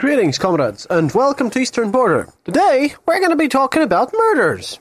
[0.00, 2.26] Greetings, comrades, and welcome to Eastern Border.
[2.46, 4.78] Today, we're going to be talking about murders.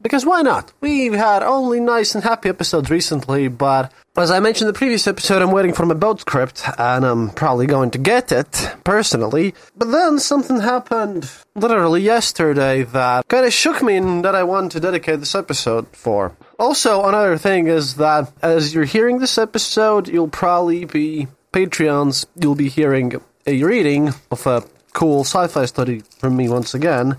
[0.00, 0.72] Because why not?
[0.80, 5.08] We've had only nice and happy episodes recently, but as I mentioned in the previous
[5.08, 9.56] episode, I'm waiting for my boat script, and I'm probably going to get it, personally.
[9.76, 14.70] But then something happened literally yesterday that kind of shook me and that I want
[14.70, 16.36] to dedicate this episode for.
[16.60, 22.54] Also, another thing is that as you're hearing this episode, you'll probably be Patreons, you'll
[22.54, 23.20] be hearing
[23.58, 24.62] reading of a
[24.92, 27.16] cool sci-fi study from me once again,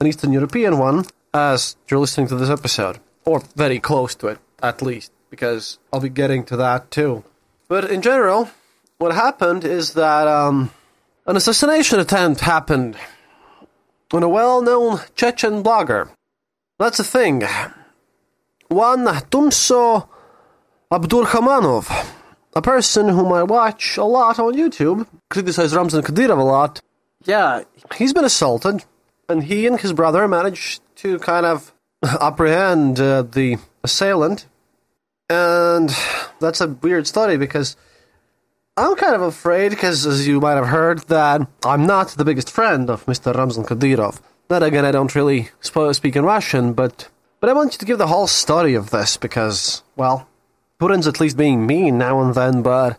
[0.00, 2.98] an Eastern European one, as you're listening to this episode.
[3.24, 7.24] Or very close to it, at least, because I'll be getting to that too.
[7.68, 8.50] But in general,
[8.98, 10.70] what happened is that um,
[11.26, 12.96] an assassination attempt happened
[14.12, 16.08] on a well-known Chechen blogger.
[16.78, 17.42] That's the thing.
[18.68, 20.08] One Tumso
[20.90, 22.06] Abdurkhamanov,
[22.54, 26.80] a person whom I watch a lot on YouTube, criticize Ramzan Kadyrov a lot.
[27.24, 27.62] Yeah,
[27.96, 28.84] he's been assaulted,
[29.28, 31.72] and he and his brother managed to kind of
[32.20, 34.46] apprehend uh, the assailant.
[35.30, 35.94] And
[36.38, 37.76] that's a weird story because
[38.76, 42.50] I'm kind of afraid, because as you might have heard, that I'm not the biggest
[42.50, 43.34] friend of Mr.
[43.34, 44.20] Ramzan Kadyrov.
[44.48, 47.08] Then again, I don't really speak in Russian, but
[47.40, 50.26] but I want you to give the whole story of this because, well,
[50.80, 52.98] Putin's at least being mean now and then, but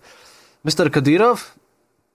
[0.65, 0.87] Mr.
[0.87, 1.51] Kadyrov,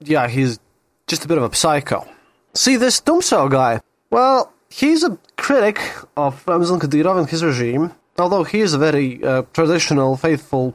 [0.00, 0.58] yeah, he's
[1.06, 2.06] just a bit of a psycho.
[2.54, 5.80] See, this Tumso guy, well, he's a critic
[6.16, 10.74] of Ramzan Kadyrov and his regime, although he is a very uh, traditional, faithful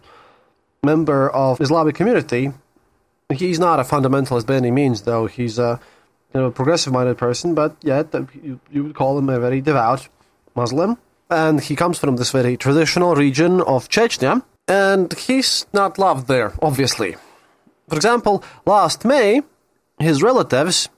[0.83, 2.51] member of Islamic community.
[3.33, 5.25] He's not a fundamentalist by any means, though.
[5.25, 5.79] He's a
[6.33, 10.07] you know, progressive-minded person, but yet you, you would call him a very devout
[10.53, 10.97] Muslim.
[11.29, 16.53] And he comes from this very traditional region of Chechnya, and he's not loved there,
[16.61, 17.15] obviously.
[17.87, 19.41] For example, last May,
[19.99, 20.89] his relatives,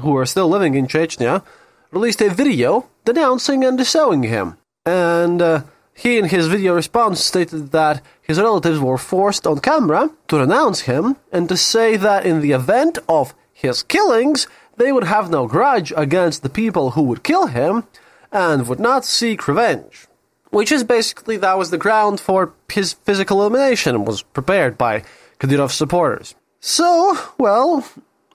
[0.00, 1.42] who are still living in Chechnya,
[1.90, 4.58] released a video denouncing and disowning him.
[4.84, 5.62] And uh,
[5.94, 10.82] he, in his video response, stated that his relatives were forced on camera to renounce
[10.82, 14.46] him and to say that in the event of his killings,
[14.76, 17.84] they would have no grudge against the people who would kill him
[18.30, 20.07] and would not seek revenge.
[20.50, 25.04] Which is basically that was the ground for his physical elimination was prepared by
[25.38, 26.34] Kadyrov's supporters.
[26.60, 27.84] So, well,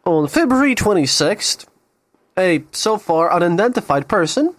[0.06, 1.66] on February 26th,
[2.38, 4.56] a so far unidentified person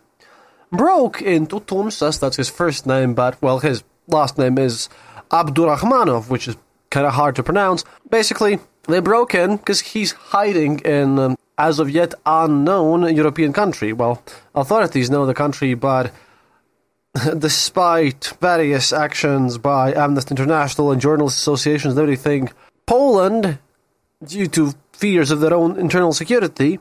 [0.71, 4.89] broke into Tumsas, that's his first name, but, well, his last name is
[5.31, 6.57] Abdurrahmanov, which is
[6.91, 7.85] kind of hard to pronounce.
[8.11, 8.59] Basically,
[8.89, 13.93] they broke in because he's hiding in, um, as of yet unknown, European country.
[13.93, 14.23] Well,
[14.55, 16.13] authorities know the country, but
[17.39, 22.51] despite various actions by Amnesty International and journalist associations and everything,
[22.87, 23.59] Poland,
[24.25, 26.81] due to fears of their own internal security,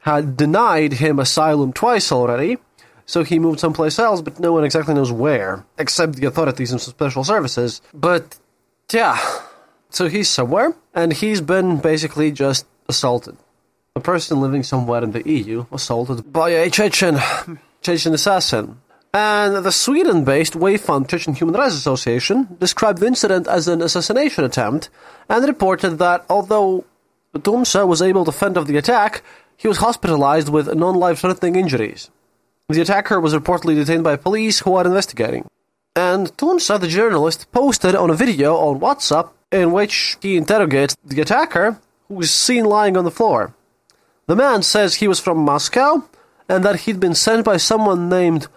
[0.00, 2.58] had denied him asylum twice already.
[3.06, 6.80] So he moved someplace else, but no one exactly knows where, except the authorities and
[6.80, 7.82] special services.
[7.92, 8.38] But
[8.90, 9.18] yeah,
[9.90, 13.36] so he's somewhere, and he's been basically just assaulted.
[13.96, 17.18] A person living somewhere in the EU assaulted by a Chechen,
[17.82, 18.80] Chechen assassin.
[19.14, 24.42] And the Sweden based Vayfond Chechen Human Rights Association described the incident as an assassination
[24.42, 24.90] attempt
[25.28, 26.84] and reported that although
[27.32, 29.22] Tumsa was able to fend off the attack,
[29.56, 32.10] he was hospitalized with non life threatening injuries.
[32.68, 35.46] The attacker was reportedly detained by police who are investigating.
[35.94, 41.20] And Tumsa, the journalist, posted on a video on WhatsApp in which he interrogates the
[41.20, 41.78] attacker,
[42.08, 43.54] who is seen lying on the floor.
[44.26, 46.02] The man says he was from Moscow
[46.48, 48.48] and that he'd been sent by someone named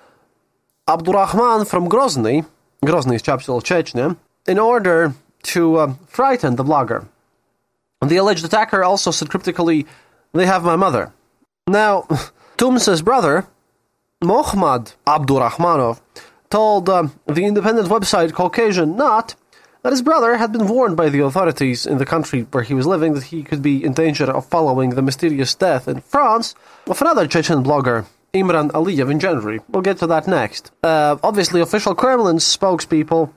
[0.90, 2.46] Abdurrahman from Grozny,
[2.82, 4.16] Grozny is capital Chechnya,
[4.48, 5.14] in order
[5.44, 7.08] to uh, frighten the blogger.
[8.06, 9.86] The alleged attacker also said cryptically,
[10.34, 11.12] They have my mother.
[11.68, 12.04] Now,
[12.58, 13.46] Tumsa's brother,
[14.24, 16.00] Mohammad Abdurrahmanov,
[16.50, 19.36] told uh, the independent website Caucasian Knot
[19.84, 22.88] that his brother had been warned by the authorities in the country where he was
[22.88, 26.56] living that he could be in danger of following the mysterious death in France
[26.88, 28.06] of another Chechen blogger,
[28.42, 29.60] Imran Aliyev in January.
[29.70, 30.72] We'll get to that next.
[30.84, 33.32] Uh, obviously, official Kremlin spokespeople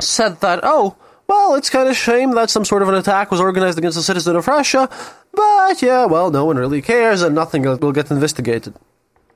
[0.00, 3.40] said that, oh, well, it's kind of shame that some sort of an attack was
[3.40, 4.88] organized against a citizen of Russia,
[5.34, 8.74] but yeah, well, no one really cares and nothing will get investigated.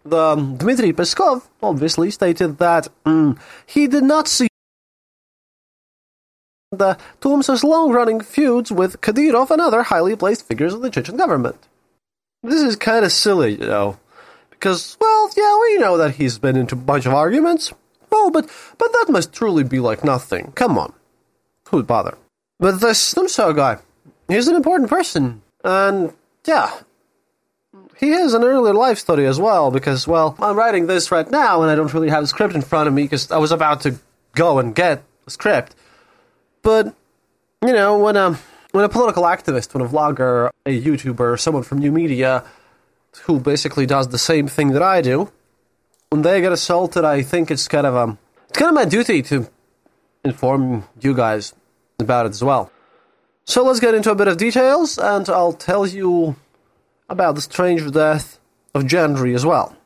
[0.05, 4.49] The um, Dmitry Peskov obviously stated that mm, he did not see
[6.73, 11.59] the Tumsa's long-running feuds with Kadyrov and other highly placed figures of the Chechen government.
[12.43, 13.99] This is kind of silly, you know.
[14.63, 17.73] Because, well, yeah, we know that he's been into a bunch of arguments.
[18.13, 18.49] Oh, but
[18.79, 20.53] but that must truly be like nothing.
[20.55, 20.93] Come on.
[21.71, 22.17] Who'd bother?
[22.61, 23.79] But this Slimso guy,
[24.29, 25.43] he's an important person.
[25.65, 26.13] And,
[26.47, 26.71] yeah,
[27.99, 31.63] he has an earlier life story as well, because, well, I'm writing this right now
[31.63, 33.81] and I don't really have a script in front of me because I was about
[33.81, 33.99] to
[34.37, 35.75] go and get a script.
[36.63, 36.95] But,
[37.67, 38.39] you know, when a,
[38.71, 42.45] when a political activist, when a vlogger, a YouTuber, someone from new media
[43.21, 45.31] who basically does the same thing that I do,
[46.11, 48.19] when they get assaulted, I think it's kind of um,
[48.49, 49.49] it's kind of my duty to
[50.25, 51.55] inform you guys
[51.99, 52.71] about it as well.
[53.45, 56.37] So let's get into a bit of details, and I'll tell you
[57.09, 58.39] about the strange death
[58.75, 59.77] of Gendry as well.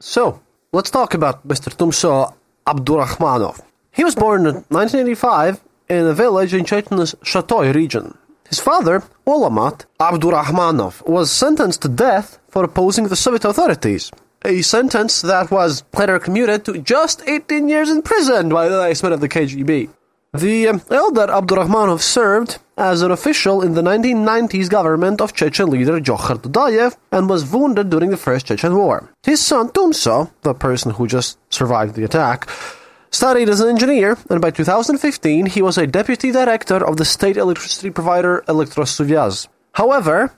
[0.00, 0.40] So,
[0.72, 1.74] let's talk about Mr.
[1.74, 2.32] Tumso
[2.66, 3.60] Abdurrahmanov.
[3.90, 8.16] He was born in 1985 in a village in Chechen's Shatoy region.
[8.48, 14.10] His father, Olamat Abdurrahmanov, was sentenced to death for opposing the Soviet authorities.
[14.44, 19.02] A sentence that was later commuted to just 18 years in prison by the nice
[19.02, 19.90] men of the KGB.
[20.32, 26.00] The um, elder Abdurrahmanov served as an official in the 1990s government of Chechen leader
[26.00, 29.10] Djokhar Dudayev and was wounded during the First Chechen War.
[29.24, 32.48] His son Tumso, the person who just survived the attack,
[33.10, 37.36] Studied as an engineer, and by 2015 he was a deputy director of the state
[37.36, 39.48] electricity provider Elektrosuvyaz.
[39.72, 40.32] However,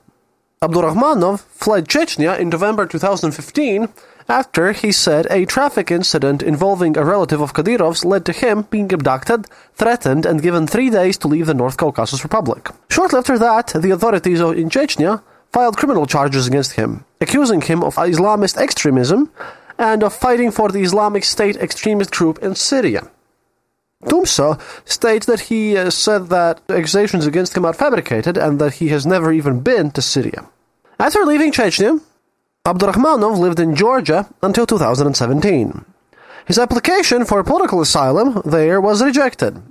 [0.63, 3.89] Abdurrahmanov fled Chechnya in November 2015
[4.29, 8.93] after, he said, a traffic incident involving a relative of Kadyrov's led to him being
[8.93, 12.69] abducted, threatened, and given three days to leave the North Caucasus Republic.
[12.91, 15.23] Shortly after that, the authorities in Chechnya
[15.53, 19.31] filed criminal charges against him, accusing him of Islamist extremism
[19.81, 23.11] and of fighting for the Islamic State extremist group in Syria.
[24.05, 28.89] Tumsa states that he uh, said that accusations against him are fabricated and that he
[28.89, 30.49] has never even been to Syria.
[30.99, 32.01] After leaving Chechnya,
[32.67, 35.85] Abdurrahmanov lived in Georgia until 2017.
[36.47, 39.63] His application for political asylum there was rejected.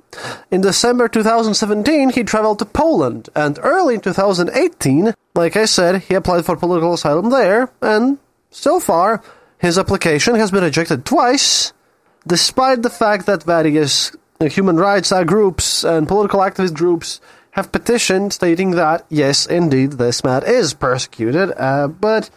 [0.49, 6.15] In December 2017, he traveled to Poland, and early in 2018, like I said, he
[6.15, 8.17] applied for political asylum there, and
[8.49, 9.21] so far,
[9.59, 11.73] his application has been rejected twice,
[12.25, 17.19] despite the fact that various human rights groups and political activist groups
[17.51, 22.29] have petitioned stating that, yes, indeed, this man is persecuted, uh, but,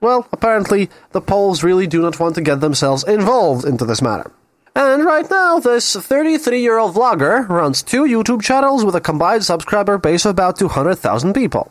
[0.00, 4.32] well, apparently the Poles really do not want to get themselves involved into this matter.
[4.74, 9.44] And right now, this 33 year old vlogger runs two YouTube channels with a combined
[9.44, 11.70] subscriber base of about 200,000 people.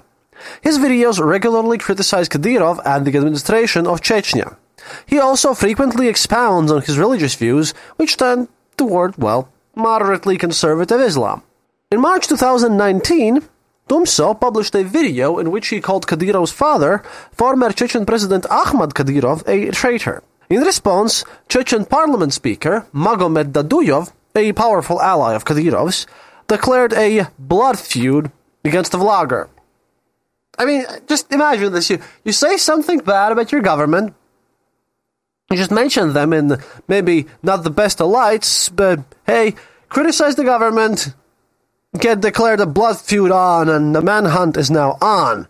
[0.62, 4.56] His videos regularly criticize Kadyrov and the administration of Chechnya.
[5.06, 8.48] He also frequently expounds on his religious views, which tend
[8.78, 11.44] toward, well, moderately conservative Islam.
[11.92, 13.42] In March 2019,
[13.90, 19.48] Tumso published a video in which he called Kadyrov's father, former Chechen President Ahmad Kadyrov,
[19.48, 20.24] a traitor.
[20.50, 26.08] In response, Chechen parliament speaker Magomed Daudov, a powerful ally of Kadyrov's,
[26.48, 28.32] declared a blood feud
[28.64, 29.50] against the vlogger.
[30.58, 31.90] I mean, just imagine this.
[31.90, 34.14] You, you say something bad about your government,
[35.54, 36.58] you just mention them in
[36.88, 39.56] maybe not the best of lights, but hey,
[39.90, 41.14] criticize the government,
[41.98, 45.48] get declared a blood feud on, and the manhunt is now on.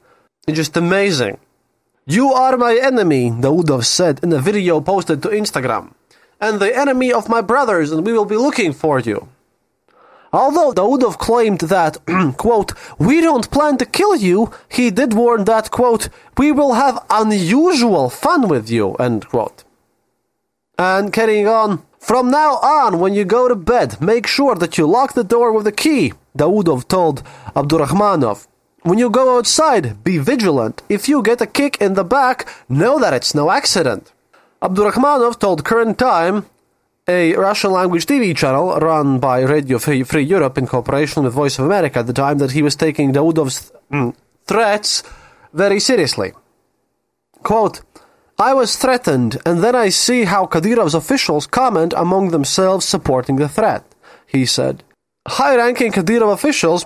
[0.48, 1.38] It's just amazing.
[2.06, 5.94] You are my enemy, Daudov said in a video posted to Instagram,
[6.42, 9.30] and the enemy of my brothers, and we will be looking for you.
[10.34, 11.98] Although Daudov claimed that,
[12.38, 17.06] quote, we don't plan to kill you, he did warn that, quote, we will have
[17.10, 19.64] unusual fun with you, end quote.
[20.78, 24.88] And carrying on, from now on, when you go to bed, make sure that you
[24.88, 27.24] lock the door with a key, Daudov told
[27.56, 28.48] Abdurrahmanov.
[28.82, 30.82] When you go outside, be vigilant.
[30.90, 34.12] If you get a kick in the back, know that it's no accident.
[34.62, 36.46] Abdurrahmanov told Current Time,
[37.08, 41.66] a Russian language TV channel run by Radio Free, Europe in cooperation with Voice of
[41.66, 44.16] America at the time, that he was taking Daudov's mm,
[44.46, 45.04] threats
[45.54, 46.34] very seriously.
[47.44, 47.82] Quote,
[48.50, 53.48] I was threatened, and then I see how Kadyrov's officials comment among themselves supporting the
[53.48, 53.86] threat,
[54.28, 54.84] he said.
[55.26, 56.86] High ranking Kadyrov officials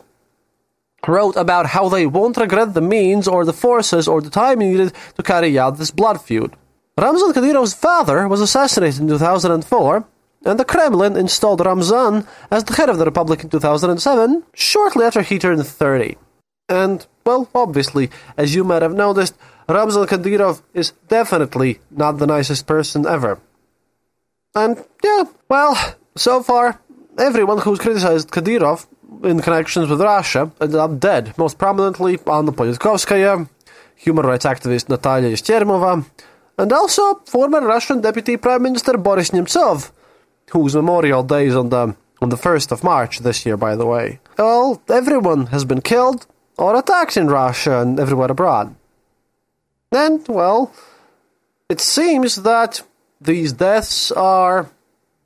[1.07, 4.93] wrote about how they won't regret the means or the forces or the time needed
[5.15, 6.53] to carry out this blood feud.
[6.95, 10.05] Ramzan Kadyrov's father was assassinated in 2004,
[10.45, 15.23] and the Kremlin installed Ramzan as the head of the republic in 2007, shortly after
[15.23, 16.17] he turned 30.
[16.69, 19.33] And, well, obviously, as you might have noticed,
[19.67, 23.39] Ramzan Kadyrov is definitely not the nicest person ever.
[24.55, 26.79] And, yeah, well, so far,
[27.17, 28.87] everyone who's criticized Kadyrov
[29.23, 33.49] in connections with Russia ended up dead, most prominently Anna Politkovskaya,
[33.95, 36.05] human rights activist Natalia Estemirova,
[36.57, 39.91] and also former Russian Deputy Prime Minister Boris Nemtsov,
[40.51, 43.85] whose memorial day is on the on the 1st of March this year, by the
[43.85, 44.19] way.
[44.37, 46.25] Well, everyone has been killed
[46.57, 48.75] or attacked in Russia and everywhere abroad.
[49.91, 50.73] And, well,
[51.69, 52.81] it seems that
[53.21, 54.69] these deaths are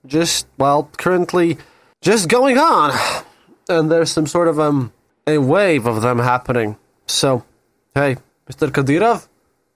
[0.05, 1.57] just, well, currently
[2.01, 2.91] just going on.
[3.69, 4.91] And there's some sort of um,
[5.25, 6.77] a wave of them happening.
[7.05, 7.45] So,
[7.95, 8.17] hey,
[8.49, 8.69] Mr.
[8.69, 9.27] Kadyrov,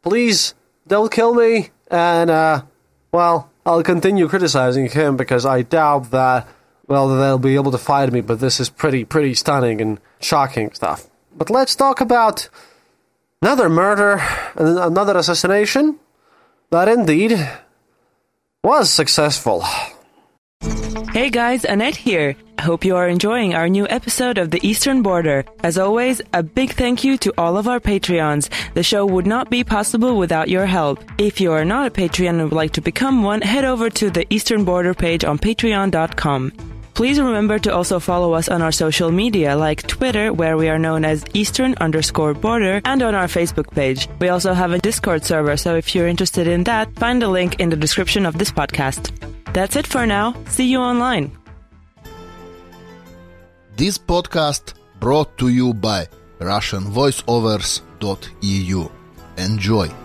[0.01, 0.53] please
[0.87, 1.69] don't kill me.
[1.89, 2.63] And, uh,
[3.11, 6.47] well, I'll continue criticizing him because I doubt that,
[6.87, 10.71] well, they'll be able to fight me, but this is pretty, pretty stunning and shocking
[10.73, 11.07] stuff.
[11.35, 12.49] But let's talk about
[13.41, 14.21] another murder
[14.55, 15.99] and another assassination
[16.71, 17.37] that indeed
[18.63, 19.63] was successful.
[21.13, 22.35] Hey guys, Annette here.
[22.57, 25.45] I hope you are enjoying our new episode of The Eastern Border.
[25.63, 28.49] As always, a big thank you to all of our Patreons.
[28.73, 31.03] The show would not be possible without your help.
[31.17, 34.09] If you are not a Patreon and would like to become one, head over to
[34.09, 36.51] the Eastern Border page on patreon.com.
[36.95, 40.79] Please remember to also follow us on our social media like Twitter, where we are
[40.79, 44.07] known as Eastern underscore border, and on our Facebook page.
[44.19, 47.59] We also have a Discord server, so if you're interested in that, find the link
[47.59, 49.11] in the description of this podcast.
[49.53, 50.35] That's it for now.
[50.47, 51.37] See you online.
[53.75, 56.07] This podcast brought to you by
[56.39, 58.89] RussianVoiceovers.eu.
[59.37, 60.04] Enjoy.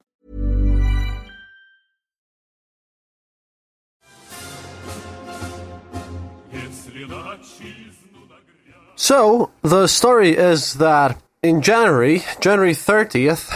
[9.01, 13.49] So, the story is that in January, January 30th,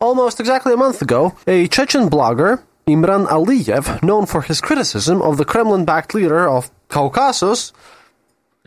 [0.00, 5.36] almost exactly a month ago, a Chechen blogger, Imran Aliyev, known for his criticism of
[5.36, 7.74] the Kremlin backed leader of Caucasus,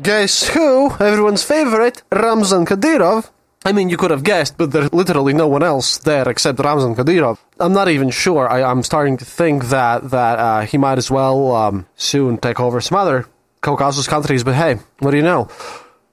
[0.04, 0.92] guess who?
[1.00, 3.32] Everyone's favorite, Ramzan Kadyrov.
[3.66, 6.94] I mean, you could have guessed, but there's literally no one else there except Ramzan
[6.94, 7.40] Kadyrov.
[7.60, 8.48] I'm not even sure.
[8.48, 12.60] I, am starting to think that that uh, he might as well um, soon take
[12.60, 13.26] over some other
[13.62, 14.44] Caucasus countries.
[14.44, 15.50] But hey, what do you know?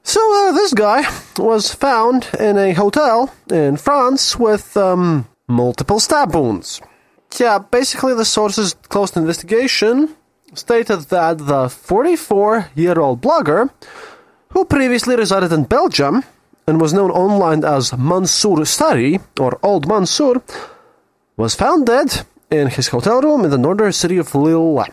[0.06, 1.02] So uh, this guy
[1.36, 6.80] was found in a hotel in France with um, multiple stab wounds.
[7.40, 10.14] Yeah, basically the sources close to investigation
[10.54, 13.68] stated that the 44-year-old blogger,
[14.50, 16.22] who previously resided in Belgium
[16.68, 20.40] and was known online as Mansour Stari or Old Mansour,
[21.36, 24.86] was found dead in his hotel room in the northern city of Lille.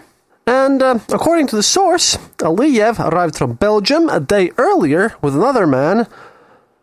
[0.46, 5.66] And uh, according to the source, Aliyev arrived from Belgium a day earlier with another
[5.66, 6.08] man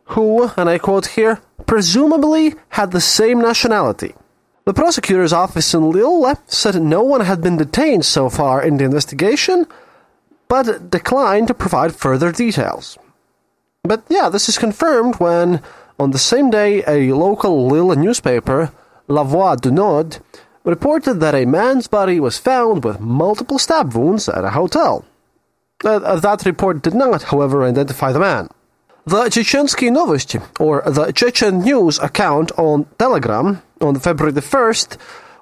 [0.05, 4.15] who, and I quote here, presumably had the same nationality.
[4.65, 8.85] The prosecutor's office in Lille said no one had been detained so far in the
[8.85, 9.67] investigation,
[10.49, 12.99] but declined to provide further details.
[13.83, 15.63] But yeah, this is confirmed when,
[15.99, 18.73] on the same day, a local Lille newspaper,
[19.09, 20.19] La Voix du Nord,
[20.65, 25.05] reported that a man's body was found with multiple stab wounds at a hotel.
[25.85, 28.49] Uh, uh, that report did not, however, identify the man.
[29.07, 34.99] The Chechensky Novosti, or the Chechen News account on Telegram on February the 1st,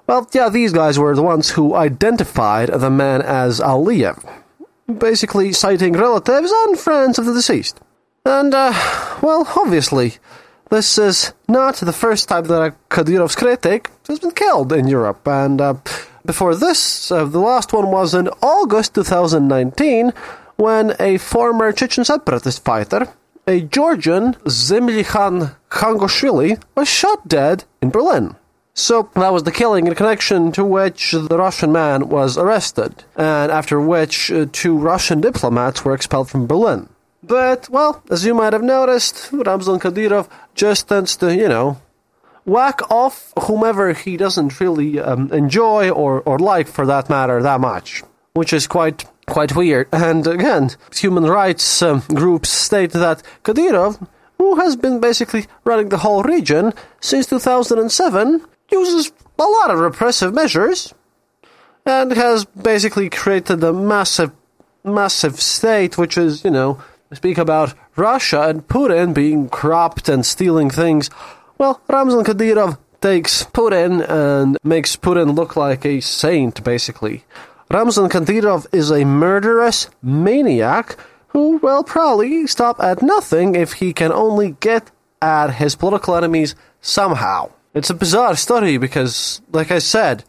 [0.07, 4.27] well, yeah, these guys were the ones who identified the man as Aliyev,
[4.97, 7.79] basically citing relatives and friends of the deceased.
[8.25, 8.73] And, uh,
[9.21, 10.15] well, obviously,
[10.69, 15.27] this is not the first time that a Kadyrov's critic has been killed in Europe,
[15.27, 15.73] and uh,
[16.25, 20.13] before this, uh, the last one was in August 2019
[20.57, 23.07] when a former Chechen separatist fighter,
[23.47, 28.35] a Georgian Zelimkhan Khangoshvili, was shot dead in Berlin.
[28.73, 33.51] So that was the killing in connection to which the Russian man was arrested, and
[33.51, 36.89] after which uh, two Russian diplomats were expelled from Berlin.
[37.29, 41.79] But, well, as you might have noticed, Ramzan Kadyrov just tends to, you know,
[42.43, 47.61] whack off whomever he doesn't really um, enjoy or, or like, for that matter, that
[47.61, 49.87] much, which is quite quite weird.
[49.91, 54.07] And again, human rights um, groups state that Kadyrov,
[54.39, 60.33] who has been basically running the whole region since 2007, uses a lot of repressive
[60.33, 60.95] measures
[61.85, 64.31] and has basically created a massive,
[64.83, 66.81] massive state, which is, you know,
[67.13, 71.09] speak about Russia and Putin being corrupt and stealing things.
[71.57, 77.23] Well, Ramzan Kadyrov takes Putin and makes Putin look like a saint, basically.
[77.71, 80.97] Ramzan Kadyrov is a murderous maniac
[81.29, 86.55] who will probably stop at nothing if he can only get at his political enemies
[86.81, 87.51] somehow.
[87.73, 90.23] It's a bizarre story because, like I said,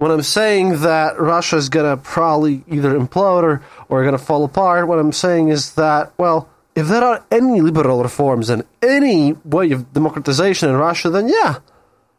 [0.00, 4.88] when I'm saying that Russia is gonna probably either implode or, or gonna fall apart,
[4.88, 9.72] what I'm saying is that, well, if there are any liberal reforms and any way
[9.72, 11.58] of democratization in Russia, then yeah,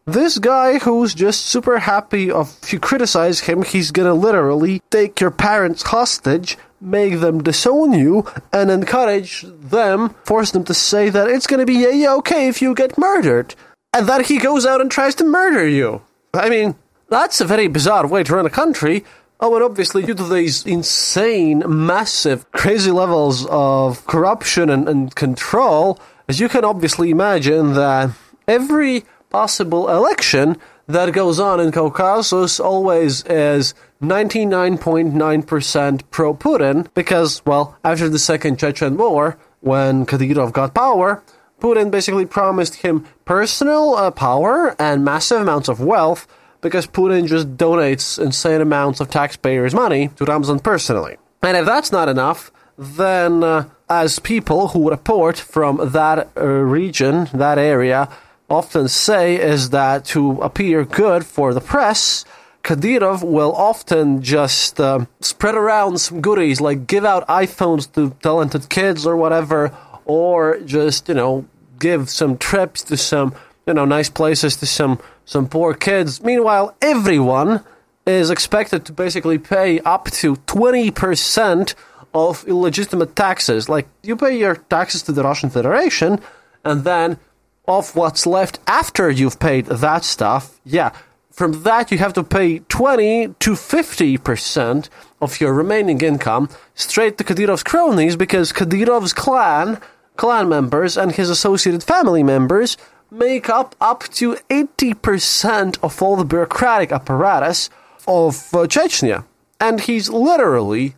[0.05, 5.19] this guy who's just super happy of if you criticize him, he's gonna literally take
[5.19, 11.29] your parents hostage, make them disown you, and encourage them, force them to say that
[11.29, 13.55] it's gonna be yeah, okay if you get murdered.
[13.91, 16.03] And that he goes out and tries to murder you.
[16.31, 16.75] I mean,
[17.11, 19.03] that's a very bizarre way to run a country.
[19.41, 25.99] Oh, and obviously, due to these insane, massive, crazy levels of corruption and, and control,
[26.27, 28.11] as you can obviously imagine, that
[28.47, 37.77] every possible election that goes on in Caucasus always is 99.9% pro Putin, because, well,
[37.83, 41.23] after the Second Chechen War, when Kadyrov got power,
[41.59, 46.25] Putin basically promised him personal uh, power and massive amounts of wealth
[46.61, 51.17] because Putin just donates insane amounts of taxpayers' money to Ramzan personally.
[51.41, 57.27] And if that's not enough, then uh, as people who report from that uh, region,
[57.33, 58.09] that area,
[58.49, 62.25] often say is that to appear good for the press,
[62.63, 68.69] Kadyrov will often just uh, spread around some goodies, like give out iPhones to talented
[68.69, 71.45] kids or whatever, or just, you know,
[71.79, 73.33] give some trips to some,
[73.71, 76.21] you know, nice places to some some poor kids.
[76.21, 77.63] Meanwhile, everyone
[78.05, 81.73] is expected to basically pay up to 20%
[82.13, 83.69] of illegitimate taxes.
[83.69, 86.19] Like, you pay your taxes to the Russian Federation,
[86.65, 87.17] and then
[87.65, 90.91] of what's left after you've paid that stuff, yeah,
[91.31, 94.89] from that you have to pay 20 to 50%
[95.21, 99.79] of your remaining income straight to Kadyrov's cronies because Kadyrov's clan,
[100.17, 102.75] clan members, and his associated family members
[103.11, 107.69] make up up to 80% of all the bureaucratic apparatus
[108.07, 109.25] of uh, Chechnya.
[109.59, 110.95] And he's literally,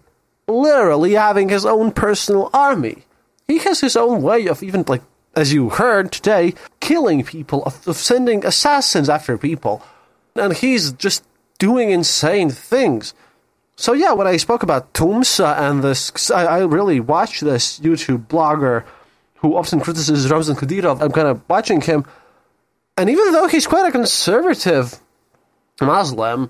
[0.47, 3.03] literally having his own personal army.
[3.47, 5.01] He has his own way of even, like,
[5.35, 9.83] as you heard today, killing people, of, of sending assassins after people.
[10.35, 11.25] And he's just
[11.57, 13.13] doing insane things.
[13.75, 18.27] So yeah, when I spoke about Tumsa and this, I, I really watched this YouTube
[18.27, 18.85] blogger
[19.43, 21.01] who often criticizes Ramzan Kadyrov.
[21.01, 22.05] I'm kind of watching him,
[22.97, 24.99] and even though he's quite a conservative
[25.81, 26.49] Muslim,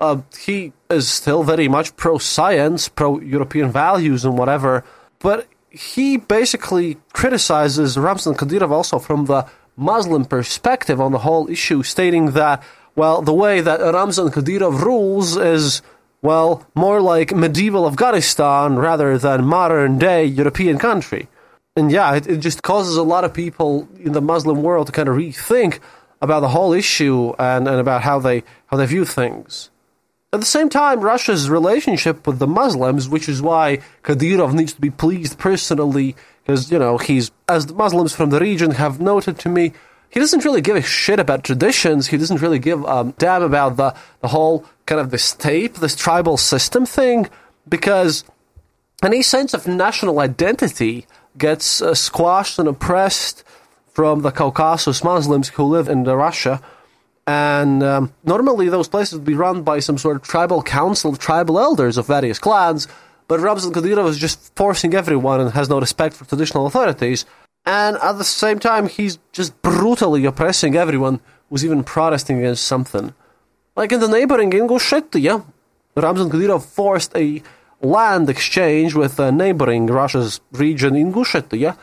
[0.00, 4.84] uh, he is still very much pro science, pro European values, and whatever.
[5.20, 11.84] But he basically criticizes Ramzan Kadyrov also from the Muslim perspective on the whole issue,
[11.84, 12.62] stating that,
[12.96, 15.82] well, the way that Ramzan Kadyrov rules is
[16.20, 21.28] well, more like medieval Afghanistan rather than modern day European country.
[21.76, 24.92] And yeah, it, it just causes a lot of people in the Muslim world to
[24.92, 25.80] kind of rethink
[26.20, 29.70] about the whole issue and, and about how they how they view things.
[30.32, 34.80] At the same time, Russia's relationship with the Muslims, which is why Kadyrov needs to
[34.80, 39.40] be pleased personally, because you know he's as the Muslims from the region have noted
[39.40, 39.72] to me,
[40.10, 42.06] he doesn't really give a shit about traditions.
[42.06, 45.96] He doesn't really give a damn about the the whole kind of this tape, this
[45.96, 47.28] tribal system thing,
[47.68, 48.22] because
[49.02, 53.44] any sense of national identity gets uh, squashed and oppressed
[53.92, 56.60] from the Caucasus Muslims who live in the Russia.
[57.26, 61.18] And um, normally those places would be run by some sort of tribal council of
[61.18, 62.86] tribal elders of various clans,
[63.28, 67.24] but Ramzan Kadyrov is just forcing everyone and has no respect for traditional authorities.
[67.64, 73.14] And at the same time, he's just brutally oppressing everyone who's even protesting against something.
[73.74, 75.44] Like in the neighboring Ingushetia,
[75.96, 77.42] Ramzan Kadyrov forced a
[77.84, 81.76] land exchange with a neighboring Russia's region Ingushetia,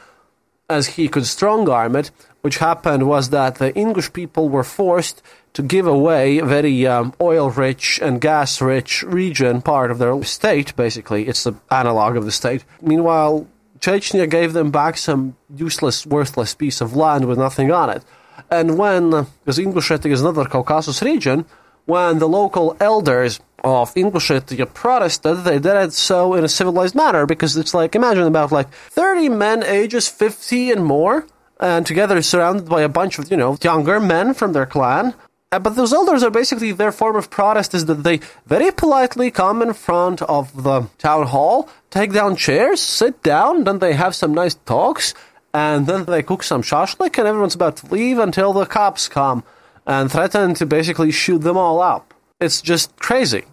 [0.70, 2.12] as he could strong arm it.
[2.42, 5.22] Which happened was that the Ingush people were forced
[5.54, 10.76] to give away a very um, oil-rich and gas-rich region, part of their state.
[10.76, 12.66] Basically, it's the analog of the state.
[12.82, 13.46] Meanwhile,
[13.80, 18.04] Chechnya gave them back some useless, worthless piece of land with nothing on it.
[18.50, 21.46] And when, because Ingushetia is another Caucasus region,
[21.86, 27.26] when the local elders of Ingushetia protested, they did it so in a civilized manner
[27.26, 31.28] because it's like, imagine about like 30 men ages 50 and more,
[31.60, 35.14] and together surrounded by a bunch of, you know, younger men from their clan.
[35.52, 39.30] Uh, but those elders are basically their form of protest is that they very politely
[39.30, 44.16] come in front of the town hall, take down chairs, sit down, then they have
[44.16, 45.14] some nice talks,
[45.54, 49.44] and then they cook some shashlik, and everyone's about to leave until the cops come
[49.86, 52.14] and threaten to basically shoot them all up.
[52.42, 53.46] It's just crazy.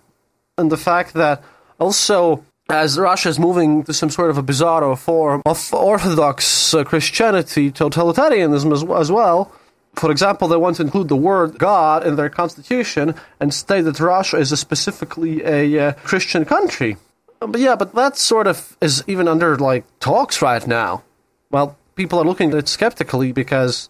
[0.56, 1.44] And the fact that
[1.78, 6.84] also, as Russia is moving to some sort of a bizarro form of Orthodox uh,
[6.84, 9.52] Christianity, totalitarianism as, as well,
[9.94, 14.00] for example, they want to include the word God in their constitution and state that
[14.00, 16.96] Russia is a specifically a uh, Christian country.
[17.40, 21.02] But yeah, but that sort of is even under like talks right now.
[21.50, 23.88] Well, people are looking at it skeptically because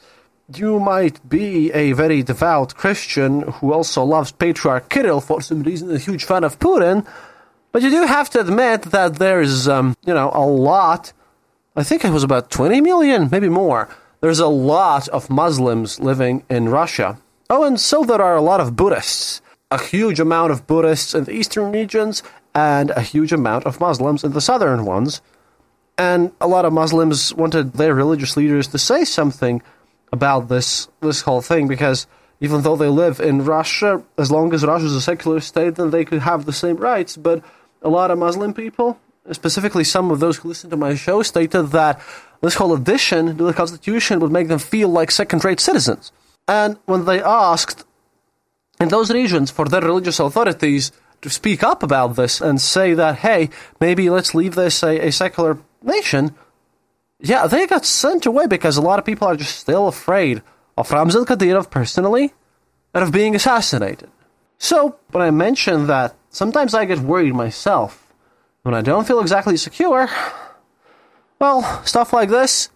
[0.54, 5.94] you might be a very devout Christian who also loves Patriarch Kirill for some reason,
[5.94, 7.06] a huge fan of Putin,
[7.72, 11.12] but you do have to admit that there's, um, you know, a lot.
[11.76, 13.88] I think it was about 20 million, maybe more.
[14.20, 17.18] There's a lot of Muslims living in Russia.
[17.50, 19.42] Oh, and so there are a lot of Buddhists.
[19.70, 22.22] A huge amount of Buddhists in the eastern regions
[22.54, 25.20] and a huge amount of Muslims in the southern ones.
[25.98, 29.62] And a lot of Muslims wanted their religious leaders to say something
[30.12, 32.06] about this this whole thing because
[32.40, 35.90] even though they live in Russia, as long as Russia is a secular state, then
[35.90, 37.16] they could have the same rights.
[37.16, 37.42] But
[37.82, 38.98] a lot of Muslim people,
[39.32, 42.00] specifically some of those who listen to my show, stated that
[42.40, 46.12] this whole addition to the constitution would make them feel like second-rate citizens.
[46.46, 47.84] And when they asked
[48.80, 50.92] in those regions for their religious authorities
[51.22, 55.10] to speak up about this and say that, hey, maybe let's leave this a, a
[55.10, 56.34] secular nation,
[57.20, 60.42] yeah, they got sent away because a lot of people are just still afraid
[60.76, 62.32] of Ramzan Kadyrov personally
[62.94, 64.10] and of being assassinated.
[64.58, 68.12] So, when I mention that sometimes I get worried myself
[68.62, 70.08] when I don't feel exactly secure,
[71.38, 72.70] well, stuff like this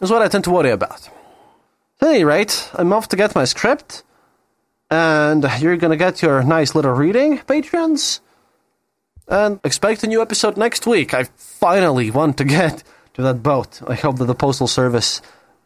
[0.00, 1.08] is what I tend to worry about.
[2.00, 4.04] At any rate, I'm off to get my script,
[4.90, 8.20] and you're gonna get your nice little reading, patrons.
[9.28, 11.12] And expect a new episode next week.
[11.12, 12.84] I finally want to get
[13.15, 13.81] to that boat.
[13.87, 15.21] I hope that the Postal Service,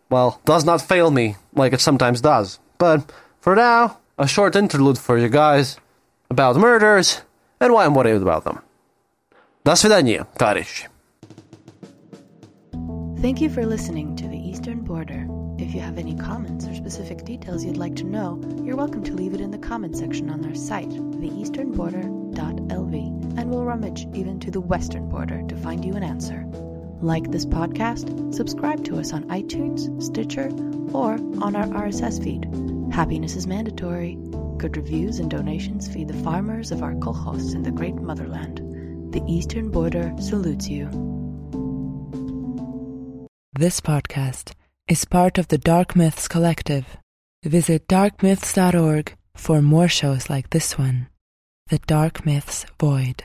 [0.09, 2.59] well, does not fail me like it sometimes does.
[2.77, 5.77] But for now, a short interlude for you guys
[6.29, 7.21] about murders
[7.59, 8.59] and why I'm worried about them.
[9.63, 10.87] До свидания, товарищи.
[13.21, 15.25] Thank you for listening to The Eastern Border.
[15.57, 19.13] If you have any comments or specific details you'd like to know, you're welcome to
[19.13, 24.51] leave it in the comment section on our site, theeasternborder.lv, and we'll rummage even to
[24.51, 26.45] the western border to find you an answer.
[27.02, 30.50] Like this podcast, subscribe to us on iTunes, Stitcher,
[30.92, 32.44] or on our RSS feed.
[32.92, 34.18] Happiness is mandatory.
[34.58, 38.58] Good reviews and donations feed the farmers of our kolkhoz in the great motherland.
[39.14, 40.90] The Eastern Border salutes you.
[43.54, 44.52] This podcast
[44.86, 46.98] is part of the Dark Myths Collective.
[47.42, 51.08] Visit darkmyths.org for more shows like this one
[51.68, 53.24] The Dark Myths Void.